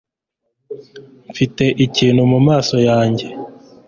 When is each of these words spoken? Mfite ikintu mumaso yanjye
Mfite 1.31 1.63
ikintu 1.85 2.21
mumaso 2.31 2.77
yanjye 2.89 3.27